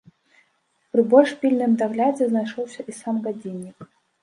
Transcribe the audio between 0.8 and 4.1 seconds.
Пры больш пільным даглядзе знайшоўся і сам гадзіннік.